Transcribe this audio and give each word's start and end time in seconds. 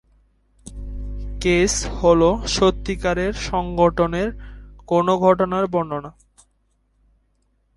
Case 1.41 1.73
হলো 2.03 2.29
সত্যিকারের 2.47 3.33
সংগঠনের 3.33 4.29
কোন 4.87 5.17
ঘটনার 5.17 5.65
বর্ণনা। 5.67 6.11